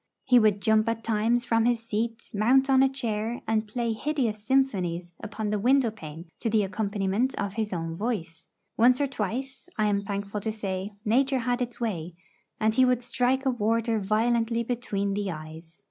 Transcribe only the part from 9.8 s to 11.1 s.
am thankful to say,